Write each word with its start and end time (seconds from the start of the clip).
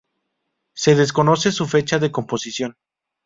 Se 0.75 0.95
desconoce 0.95 1.51
su 1.51 1.67
fecha 1.67 1.99
de 1.99 2.11
composición. 2.11 2.75